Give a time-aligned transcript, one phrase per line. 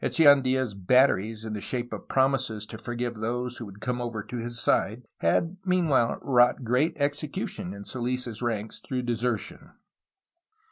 [0.03, 4.23] Echeandla' s "batteries," in the shape of promises to forgive those who would come over
[4.23, 9.73] to his side, had meanwliile wrought great execution in Soils' ranks through desertion.